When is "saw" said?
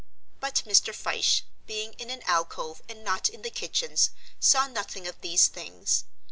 4.39-4.65